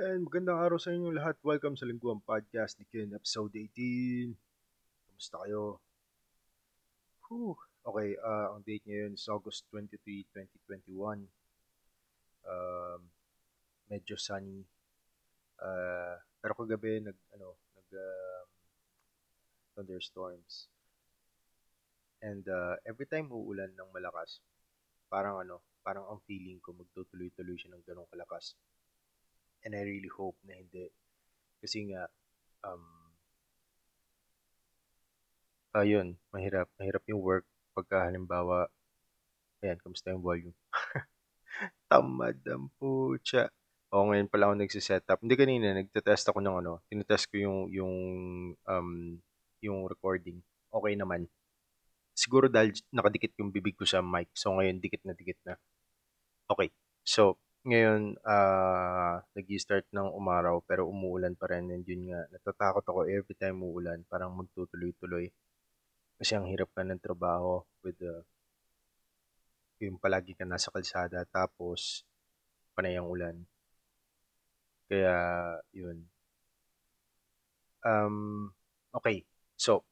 [0.00, 1.36] And magandang araw sa inyo lahat.
[1.44, 4.32] Welcome sa Lingguang Podcast ni Ken, episode 18.
[5.12, 5.76] Kamusta kayo?
[7.28, 7.52] Whew.
[7.84, 10.24] Okay, uh, ang date ngayon is August 23,
[10.88, 11.28] 2021.
[12.48, 13.00] Um,
[13.92, 14.64] medyo sunny.
[15.60, 18.48] Uh, pero kagabi nag ano, nag um,
[19.76, 20.72] thunderstorms.
[22.24, 24.40] And uh, every time uulan ng malakas,
[25.12, 28.56] parang ano, parang ang feeling ko magtutuloy-tuloy siya ng ganong kalakas
[29.64, 30.88] and I really hope na hindi.
[31.60, 32.08] Kasi nga,
[32.64, 32.84] um,
[35.76, 36.68] ayun, mahirap.
[36.80, 37.46] Mahirap yung work
[37.76, 38.66] pagka halimbawa,
[39.62, 40.56] ayan, kamusta yung volume?
[41.90, 43.52] Tamad ang pucha.
[43.90, 45.18] O, ngayon pala ako nagsiset up.
[45.18, 47.94] Hindi kanina, nagtetest ako ng ano, tinetest ko yung, yung,
[48.54, 48.90] um,
[49.58, 50.38] yung recording.
[50.70, 51.26] Okay naman.
[52.14, 54.30] Siguro dahil nakadikit yung bibig ko sa mic.
[54.36, 55.58] So, ngayon, dikit na dikit na.
[56.46, 56.70] Okay.
[57.02, 57.38] So,
[57.68, 63.36] ngayon, ah, nag-i-start ng umaraw pero umuulan pa rin and yun nga, natatakot ako every
[63.36, 65.28] time umuulan, parang magtutuloy-tuloy.
[66.16, 68.24] Kasi ang hirap ka ng trabaho with the
[69.80, 72.04] yung palagi ka nasa kalsada tapos
[72.76, 73.36] panay ang ulan.
[74.88, 75.16] Kaya,
[75.72, 76.04] yun.
[77.80, 78.52] Um,
[78.92, 79.24] okay.
[79.56, 79.84] So,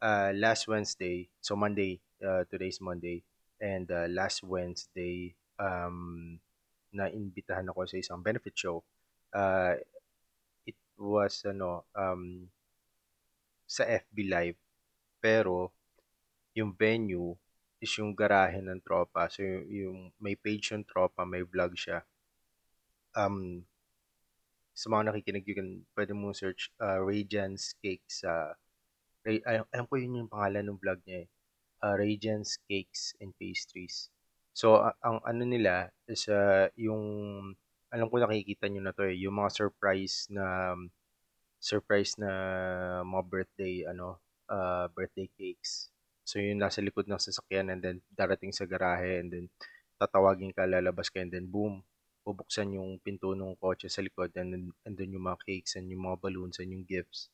[0.00, 3.24] uh, last Wednesday, so Monday, uh, today's Monday,
[3.60, 6.38] and uh, last Wednesday, um,
[6.96, 8.80] na imbitahan ako sa isang benefit show.
[9.36, 9.76] Uh,
[10.64, 12.48] it was ano um,
[13.68, 14.58] sa FB Live
[15.20, 15.74] pero
[16.56, 17.36] yung venue
[17.82, 19.28] is yung garahe ng tropa.
[19.28, 22.00] So yung, yung may page yung tropa, may vlog siya.
[23.12, 23.64] Um,
[24.76, 28.56] sa mga nakikinig, you can, pwede mo search uh, Radiance Cakes sa,
[29.24, 31.28] uh, alam, alam ko yun yung pangalan ng vlog niya eh.
[31.84, 34.08] Uh, Radiance Cakes and Pastries.
[34.56, 37.04] So, ang ano nila is uh, yung,
[37.92, 40.72] alam ko nakikita nyo na to eh, yung mga surprise na,
[41.60, 42.30] surprise na
[43.04, 44.16] mga birthday, ano,
[44.48, 45.92] uh, birthday cakes.
[46.24, 49.46] So, yung nasa likod ng sasakyan and then darating sa garahe and then
[50.00, 51.84] tatawagin ka, lalabas ka and then boom,
[52.24, 55.92] bubuksan yung pinto ng kotse sa likod and then, and then yung mga cakes and
[55.92, 57.28] yung mga balloons and yung gifts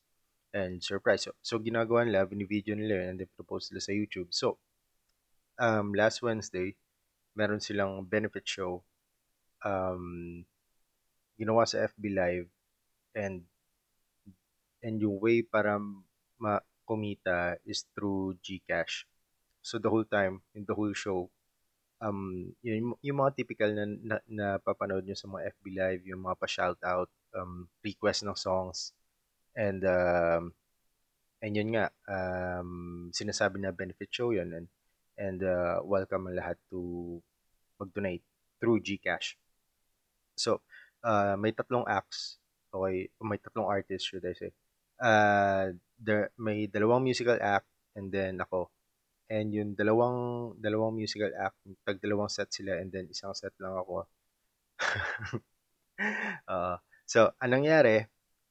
[0.51, 1.23] and surprise.
[1.23, 4.35] So, so ginagawa nila, video nila and then propose nila sa YouTube.
[4.35, 4.59] So,
[5.55, 6.75] um, last Wednesday,
[7.33, 8.81] meron silang benefit show
[9.65, 10.41] um,
[11.39, 12.49] ginawa sa FB Live
[13.17, 13.43] and
[14.83, 15.79] and yung way para
[16.37, 19.07] ma-kumita is through GCash.
[19.63, 21.31] So the whole time, in the whole show,
[22.03, 26.27] um, yun, yung mga typical na, na, na papanood nyo sa mga FB Live, yung
[26.27, 28.91] mga pa-shoutout, um, request ng songs,
[29.55, 30.51] and um,
[31.39, 34.67] and yun nga, um, sinasabi na benefit show yun, and
[35.17, 37.21] and uh, welcome lahat to
[37.79, 38.23] mag-donate
[38.59, 39.35] through GCash.
[40.35, 40.61] So,
[41.03, 42.39] uh, may tatlong acts,
[42.73, 44.51] okay, may tatlong artists should I say.
[44.97, 48.69] Uh, there, may dalawang musical act and then ako.
[49.29, 53.77] And yung dalawang dalawang musical act, tag dalawang set sila and then isang set lang
[53.77, 54.05] ako.
[56.51, 58.05] uh, so, anong nangyari,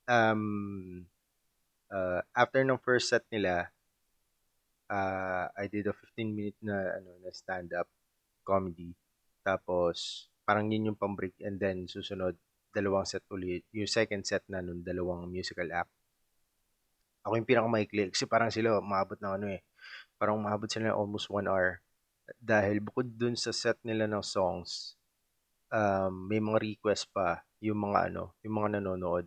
[0.07, 1.05] um,
[1.93, 3.71] uh, after ng first set nila,
[4.93, 7.89] uh, I did a 15 minute na ano na stand up
[8.45, 8.93] comedy.
[9.41, 12.37] Tapos parang yun yung pang-break and then susunod
[12.77, 13.65] dalawang set ulit.
[13.73, 15.91] Yung second set na nun dalawang musical act.
[17.25, 19.63] Ako yung pinakamaikli kasi parang sila maabot na ano eh.
[20.21, 21.81] Parang maabot sila ng almost one hour.
[22.39, 24.99] Dahil bukod dun sa set nila ng songs,
[25.71, 29.27] um, may mga request pa yung mga ano, yung mga nanonood.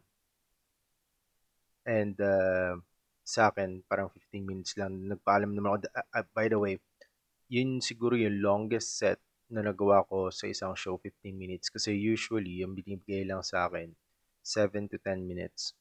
[1.85, 2.81] And uh,
[3.25, 5.09] sa akin, parang 15 minutes lang.
[5.09, 5.89] Nagpaalam naman ako.
[5.89, 6.77] Uh, uh, by the way,
[7.49, 9.17] yun siguro yung longest set
[9.49, 11.73] na nagawa ko sa isang show, 15 minutes.
[11.73, 13.89] Kasi usually, yung binibigay lang sa akin,
[14.45, 15.73] 7 to 10 minutes.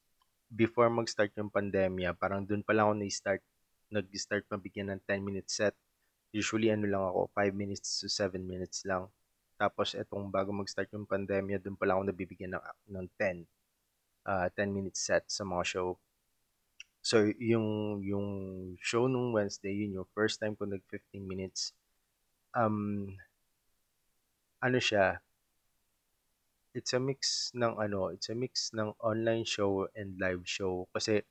[0.49, 3.41] Before mag-start yung pandemya, parang dun pa lang ako na-start,
[3.93, 5.77] nag-start mabigyan ng 10 minute set.
[6.33, 9.05] Usually, ano lang ako, 5 minutes to 7 minutes lang.
[9.61, 13.45] Tapos, etong bago mag-start yung pandemya, dun pa lang ako nabibigyan ng, ng 10.
[14.25, 16.01] Uh, 10 minute set sa mga show.
[17.05, 18.29] So, yung, yung
[18.81, 21.69] show nung Wednesday, yun yung first time ko nag 15 minutes.
[22.57, 23.13] Um,
[24.57, 25.21] ano siya,
[26.73, 30.89] it's a mix ng ano, it's a mix ng online show and live show.
[30.97, 31.21] Kasi,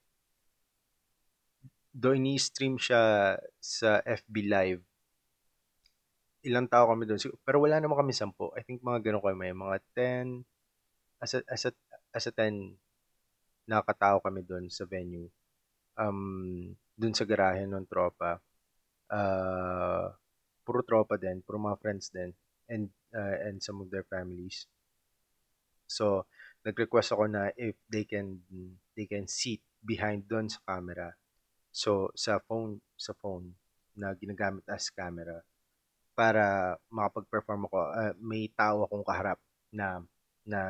[1.90, 4.82] do ini-stream siya sa FB Live,
[6.46, 7.18] ilang tao kami doon.
[7.42, 8.54] Pero wala naman kami sampo.
[8.54, 9.50] I think mga ganun kami.
[9.50, 10.46] Mga 10,
[11.18, 11.70] as a, as a,
[12.14, 12.78] as a 10,
[13.66, 15.26] nakatao kami doon sa venue
[15.98, 18.38] um, dun sa garahe ng tropa,
[19.10, 20.06] uh,
[20.64, 22.30] puro tropa din, puro mga friends din,
[22.70, 24.66] and, uh, and some of their families.
[25.84, 26.26] So,
[26.64, 28.40] nag-request ako na if they can
[28.96, 31.12] they can sit behind doon sa camera.
[31.68, 33.52] So, sa phone sa phone
[33.94, 35.44] na ginagamit as camera
[36.16, 39.38] para makapag-perform ako, ah, may tao akong kaharap
[39.74, 40.00] na
[40.46, 40.60] na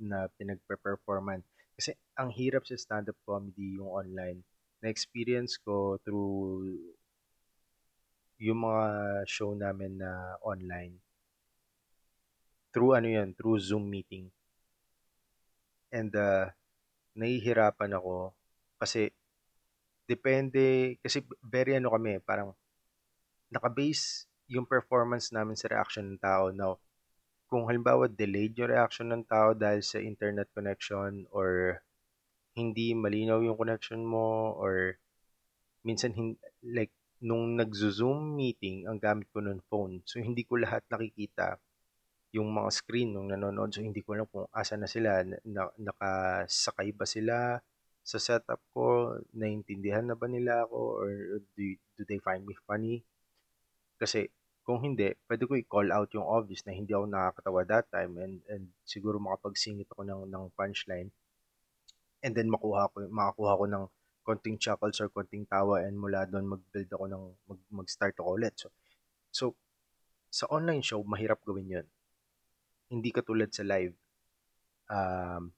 [0.00, 1.44] na pinagpe-performan.
[1.76, 4.40] Kasi ang hirap sa stand-up comedy yung online.
[4.80, 6.76] Na-experience ko through
[8.40, 8.84] yung mga
[9.28, 10.96] show namin na online.
[12.72, 14.32] Through ano yun, through Zoom meeting.
[15.92, 16.48] And uh,
[17.12, 18.32] nahihirapan ako
[18.80, 19.12] kasi
[20.08, 22.56] depende, kasi very ano kami, parang
[23.52, 26.50] nakabase yung performance namin sa reaction ng tao.
[26.50, 26.80] Now,
[27.50, 31.78] kung halimbawa delayed yung reaction ng tao dahil sa internet connection or
[32.56, 34.96] hindi malinaw yung connection mo or
[35.86, 40.00] minsan hin- like nung nagzo-zoom meeting ang gamit ko ng phone.
[40.08, 41.60] So hindi ko lahat nakikita
[42.36, 43.70] yung mga screen nung nanonood.
[43.74, 47.36] So hindi ko alam kung asa na sila na- nakasakay ba sila
[48.04, 51.10] sa setup ko naintindihan na ba nila ako or
[51.54, 51.64] do,
[51.98, 53.04] do they find me funny?
[54.00, 54.26] Kasi
[54.64, 58.40] kung hindi, pwede ko i-call out yung obvious na hindi ako nakakatawa that time and,
[58.48, 61.10] and siguro makapagsingit ako ng, ng punchline
[62.20, 63.84] and then makuha ko, makakuha ko ng
[64.20, 68.54] konting chuckles or konting tawa and mula doon mag-build ako ng mag, mag-start ako ulit.
[68.56, 68.68] So,
[69.32, 69.44] so
[70.30, 71.86] sa online show, mahirap gawin yun.
[72.90, 73.96] Hindi katulad sa live.
[74.90, 75.54] Um,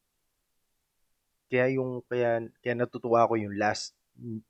[1.53, 3.93] kaya yung kaya kaya natutuwa ako yung last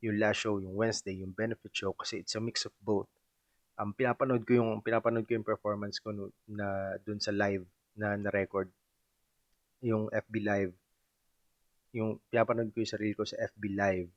[0.03, 3.11] yung last show, yung Wednesday, yung benefit show kasi it's a mix of both
[3.82, 7.65] um, pinapanood ko yung pinapanood ko yung performance ko no, na dun sa live
[7.97, 8.69] na na-record
[9.82, 10.73] yung FB live
[11.93, 14.11] yung pinapanood ko yung sarili ko sa FB live.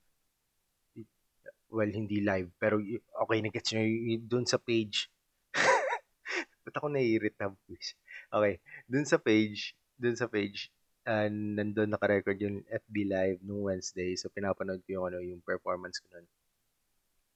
[1.71, 2.79] Well hindi live pero
[3.27, 3.83] okay nagets nyo
[4.23, 5.11] dun sa page.
[6.63, 7.93] Ba't ako naiirita please
[8.31, 10.71] okay dun sa page dun sa page
[11.05, 14.17] uh, nandun naka-record yung FB live nung Wednesday.
[14.17, 16.27] So pinapanood ko yung ano yung performance ko nun.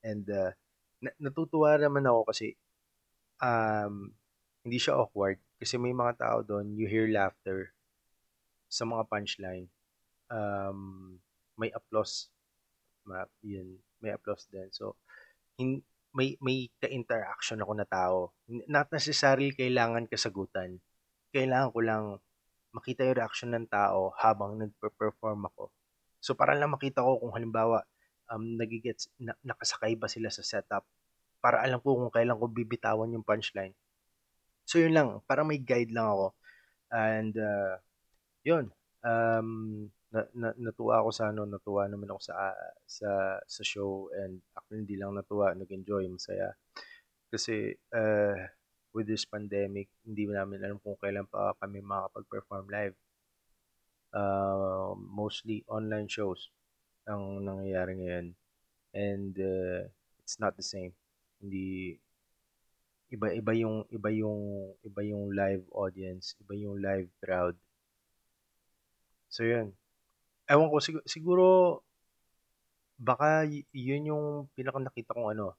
[0.01, 0.51] And uh,
[0.99, 2.57] na, natutuwa naman ako kasi
[3.39, 4.11] um,
[4.65, 5.39] hindi siya awkward.
[5.59, 7.71] Kasi may mga tao doon, you hear laughter
[8.71, 9.67] sa mga punchline.
[10.29, 11.17] Um,
[11.59, 12.29] may applause.
[13.05, 14.69] Ma, yun, may applause din.
[14.71, 14.95] So,
[15.57, 15.81] hin,
[16.13, 18.33] may may ka-interaction ako na tao.
[18.47, 20.81] Not necessarily kailangan kasagutan.
[21.33, 22.03] Kailangan ko lang
[22.73, 25.73] makita yung reaction ng tao habang nagpe-perform ako.
[26.21, 27.85] So, para lang makita ko kung halimbawa,
[28.29, 30.85] um, nagigets, na, nakasakay ba sila sa setup
[31.39, 33.73] para alam ko kung kailan ko bibitawan yung punchline.
[34.69, 36.27] So yun lang, para may guide lang ako.
[36.93, 37.81] And uh,
[38.45, 38.69] yun,
[39.03, 42.35] um, na, na, natuwa ako sa ano, natuwa naman ako sa
[42.83, 43.09] sa
[43.45, 46.57] sa show and actually hindi lang natuwa, nag-enjoy, masaya.
[47.29, 48.35] Kasi uh,
[48.93, 52.97] with this pandemic, hindi namin alam kung kailan pa kami makakapag-perform live.
[54.09, 56.49] Uh, mostly online shows
[57.05, 58.27] ang nangyayari ngayon.
[58.97, 59.85] And uh,
[60.25, 60.97] it's not the same.
[61.37, 61.97] Hindi
[63.09, 67.53] iba-iba yung iba yung iba yung live audience, iba yung live crowd.
[69.29, 69.73] So yun.
[70.49, 71.45] Ewan ko siguro, siguro
[72.99, 74.25] baka yun yung
[74.57, 75.55] pinaka nakita kong ano,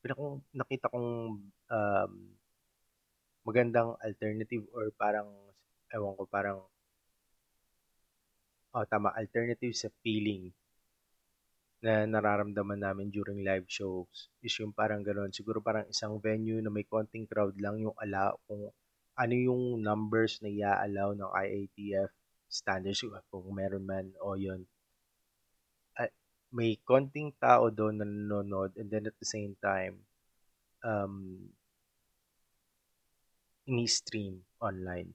[0.00, 0.22] pinaka
[0.54, 1.08] nakita kong
[1.68, 2.12] um,
[3.44, 5.28] magandang alternative or parang
[5.90, 6.58] ewan ko parang
[8.70, 10.54] oh tama alternative sa feeling
[11.80, 15.32] na nararamdaman namin during live shows is yung parang gano'n.
[15.32, 18.68] Siguro parang isang venue na may konting crowd lang yung allow, kung
[19.16, 22.12] ano yung numbers na i-allow ng IATF
[22.50, 24.66] standards kung meron man o yun.
[25.94, 26.10] Uh,
[26.50, 30.02] may konting tao doon na nanonood and then at the same time
[30.82, 31.46] um,
[33.70, 35.14] ini-stream online.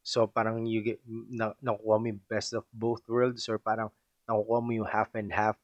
[0.00, 3.92] So parang you get, na, nakuha mo yung best of both worlds or parang
[4.24, 5.60] nakukuha mo yung half and half.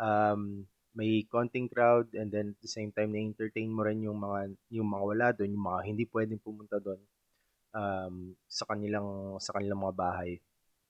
[0.00, 0.64] Um,
[0.96, 4.88] may konting crowd and then at the same time na-entertain mo rin yung mga yung
[4.88, 6.96] mga wala doon, yung mga hindi pwedeng pumunta doon
[7.74, 10.30] um, sa kanilang sa kanilang mga bahay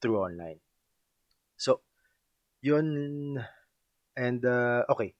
[0.01, 0.61] through online.
[1.57, 1.81] So,
[2.61, 2.87] yun
[4.17, 5.13] and uh, okay.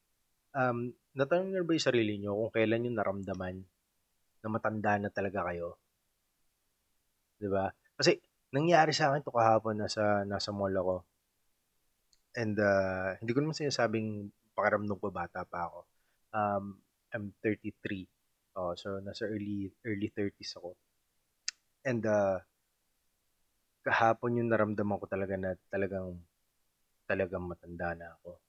[0.57, 3.57] Um, natanong niyo ba yung sarili niyo kung kailan yung naramdaman
[4.41, 5.77] na matanda na talaga kayo?
[7.41, 7.69] 'Di ba?
[7.97, 8.21] Kasi
[8.53, 10.97] nangyari sa akin to kahapon nasa nasa mall ako
[12.37, 15.81] And uh, hindi ko naman sinasabing pakiramdam ko bata pa ako.
[16.37, 16.65] Um,
[17.17, 18.05] I'm 33.
[18.61, 20.77] Oh, so nasa early early 30s ako.
[21.87, 22.43] And uh,
[23.87, 26.19] kahapon yung naramdaman ko talaga na talagang
[27.07, 28.43] talagang matanda na ako.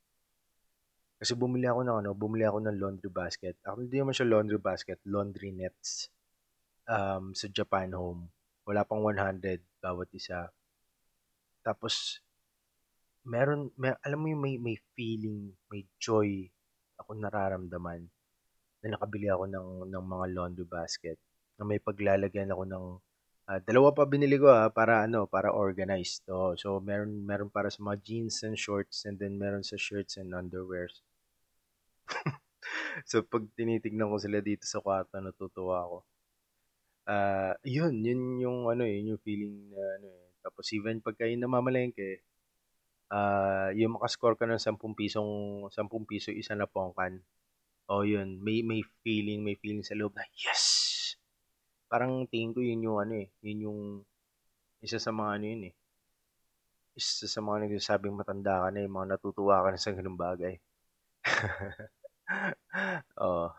[1.21, 3.57] Kasi bumili ako ng ano, bumili ako ng laundry basket.
[3.61, 6.09] Ako hindi naman siya laundry basket, laundry nets
[6.89, 8.29] um, sa Japan Home.
[8.67, 10.51] wala pang 100 bawat isa.
[11.63, 12.19] Tapos,
[13.23, 16.51] meron, may, alam mo yung may, may feeling, may joy
[16.99, 18.11] ako nararamdaman
[18.83, 21.15] na nakabili ako ng, ng mga laundry basket
[21.55, 22.85] na may paglalagyan ako ng
[23.49, 27.71] ah, dalawa pa binili ko ah, para ano para organized oh, so meron meron para
[27.71, 31.01] sa mga jeans and shorts and then meron sa shirts and underwears.
[33.05, 35.97] So pag tinitignan ko sila dito sa kwarto natutuwa ako.
[37.07, 40.27] Ah yun yun yung ano eh yun yung feeling na ano eh.
[40.43, 42.23] Tapos even pag kayo namamalengke
[43.11, 45.31] ah yung makascore ka ng 10 pisong
[45.71, 47.23] 10 piso isa na pongkan.
[47.87, 50.76] Oh yun may may feeling may feeling sa loob na yes
[51.91, 53.79] parang tingin ko yun yung ano eh yun yung
[54.83, 55.73] isa sa mga ano yun eh
[56.97, 60.55] isa sa mga nagsasabing matanda ka na yung mga natutuwa ka na sa ganung bagay
[63.23, 63.51] oh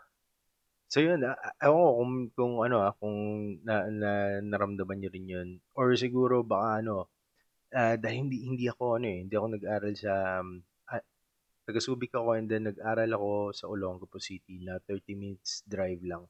[0.89, 3.17] So yun, ah, ah, ewan ko kung, kung ano ah, kung
[3.61, 5.49] na, na, naramdaman niyo rin yun.
[5.77, 7.13] Or siguro baka ano,
[7.77, 10.65] ah, dahil hindi, hindi ako ano eh, hindi ako nag-aral sa, um,
[11.69, 16.25] taga-Subic ako and then nag-aral ako sa Olongapo City na 30 minutes drive lang.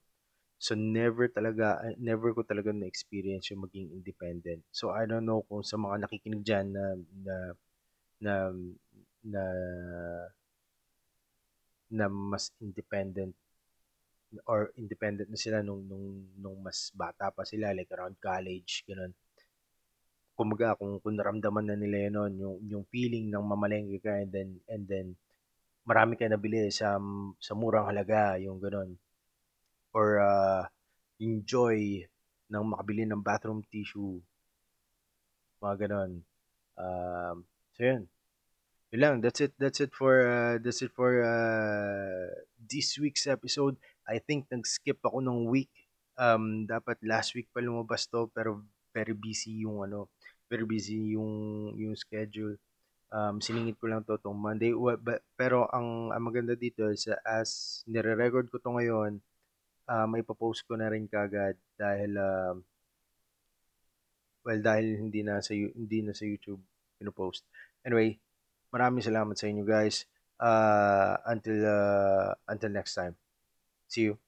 [0.58, 4.66] So never talaga, ah, never ko talaga na-experience yung maging independent.
[4.74, 6.84] So I don't know kung sa mga nakikinig dyan na,
[7.22, 7.34] na,
[8.18, 8.34] na,
[9.22, 9.42] na,
[11.88, 13.32] na mas independent
[14.44, 19.16] or independent na sila nung nung nung mas bata pa sila like around college ganun
[20.36, 24.30] kumbaga kung kung naramdaman na nila yun nun, yung yung feeling ng mamalengke ka and
[24.30, 25.06] then and then
[25.88, 27.00] marami ka nabili sa
[27.40, 29.00] sa murang halaga yung ganun
[31.18, 32.06] yung joy
[32.48, 34.18] ng makabili ng bathroom tissue
[35.58, 36.22] mga ganun
[36.78, 37.36] um,
[37.74, 38.02] so yun
[38.94, 43.76] yun lang that's it that's it for uh, that's it for uh, this week's episode
[44.08, 45.70] I think nag-skip ako ng week.
[46.18, 50.10] Um, dapat last week pa lumabas to pero very busy yung ano,
[50.48, 52.56] very busy yung yung schedule.
[53.12, 54.72] Um, siningit ko lang to tong Monday.
[55.36, 59.20] Pero ang, ang maganda dito is uh, as nire-record ko to ngayon,
[59.88, 62.54] uh, may post ko na rin kagad dahil uh,
[64.44, 66.60] well dahil hindi na sa hindi na sa YouTube
[67.00, 67.42] pino-post.
[67.82, 68.20] Anyway,
[68.70, 70.04] maraming salamat sa inyo guys.
[70.38, 73.18] Uh, until uh, until next time.
[73.90, 74.27] See you.